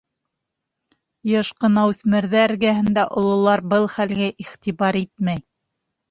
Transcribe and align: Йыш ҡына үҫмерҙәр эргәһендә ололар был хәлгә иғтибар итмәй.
Йыш 1.31 1.49
ҡына 1.65 1.83
үҫмерҙәр 1.91 2.53
эргәһендә 2.53 3.03
ололар 3.23 3.63
был 3.73 3.85
хәлгә 3.97 4.31
иғтибар 4.45 4.99
итмәй. 5.03 5.43